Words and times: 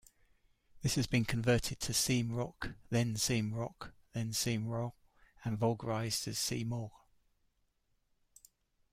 This 0.81 0.95
has 0.95 1.05
been 1.05 1.25
converted 1.25 1.79
to 1.81 1.91
saeem-rokh, 1.93 2.73
then 2.89 3.17
seem-rokh, 3.17 3.93
seem-rogh 4.31 4.95
and 5.45 5.59
vulgarised 5.59 6.27
as 6.27 6.39
see-morgh. 6.39 6.89